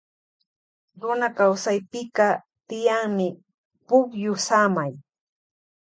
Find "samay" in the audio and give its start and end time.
4.47-4.93